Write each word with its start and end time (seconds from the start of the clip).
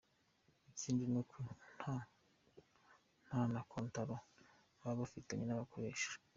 Ikindi 0.71 1.03
ni 1.11 1.17
uko 1.21 1.37
nta 3.25 3.41
na 3.53 3.61
kontaro 3.71 4.15
baba 4.81 4.97
bafitanye 4.99 5.43
n’ababakoresha. 5.45 6.09